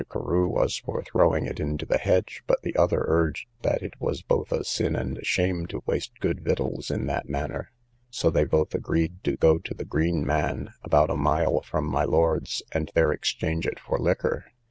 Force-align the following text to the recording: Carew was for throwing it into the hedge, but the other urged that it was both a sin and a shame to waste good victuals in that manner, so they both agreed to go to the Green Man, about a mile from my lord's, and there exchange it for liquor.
Carew 0.09 0.47
was 0.47 0.77
for 0.77 1.03
throwing 1.03 1.45
it 1.45 1.59
into 1.59 1.85
the 1.85 1.99
hedge, 1.99 2.41
but 2.47 2.63
the 2.63 2.75
other 2.75 3.05
urged 3.07 3.45
that 3.61 3.83
it 3.83 3.93
was 3.99 4.23
both 4.23 4.51
a 4.51 4.63
sin 4.63 4.95
and 4.95 5.19
a 5.19 5.23
shame 5.23 5.67
to 5.67 5.83
waste 5.85 6.19
good 6.19 6.41
victuals 6.41 6.89
in 6.89 7.05
that 7.05 7.29
manner, 7.29 7.69
so 8.09 8.31
they 8.31 8.45
both 8.45 8.73
agreed 8.73 9.23
to 9.25 9.37
go 9.37 9.59
to 9.59 9.75
the 9.75 9.85
Green 9.85 10.25
Man, 10.25 10.73
about 10.81 11.11
a 11.11 11.15
mile 11.15 11.61
from 11.61 11.85
my 11.85 12.03
lord's, 12.03 12.63
and 12.71 12.89
there 12.95 13.11
exchange 13.11 13.67
it 13.67 13.79
for 13.79 13.99
liquor. 13.99 14.45